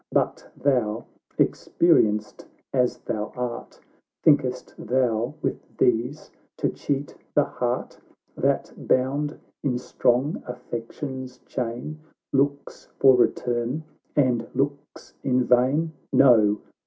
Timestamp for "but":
0.11-0.49